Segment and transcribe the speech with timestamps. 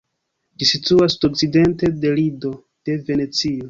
[0.63, 3.59] Ĝi situas okcidente de Lido de Venecio.